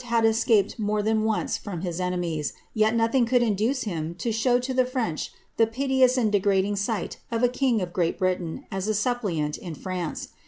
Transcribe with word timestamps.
had 0.05 0.25
escaped 0.25 0.79
more 0.79 1.03
than 1.03 1.23
once 1.23 1.59
from 1.59 1.81
his 1.81 2.01
enemies, 2.01 2.53
yet 2.73 2.95
nothing 2.95 3.23
could 3.23 3.43
induce 3.43 3.83
him 3.83 4.15
to 4.15 4.31
show 4.31 4.57
to 4.57 4.73
the 4.73 4.83
French 4.83 5.31
the 5.57 5.67
piteous 5.67 6.17
and 6.17 6.31
de 6.31 6.39
grading 6.39 6.75
sight 6.75 7.19
of 7.29 7.43
a 7.43 7.47
king 7.47 7.83
of 7.83 7.93
Great 7.93 8.17
Britain 8.17 8.65
as 8.71 8.87
a 8.87 8.95
suppliant 8.95 9.59
in 9.59 9.75
France. 9.75 10.29